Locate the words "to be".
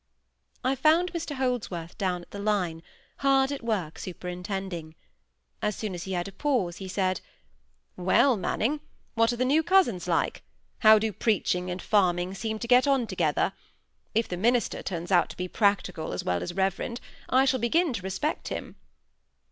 15.29-15.47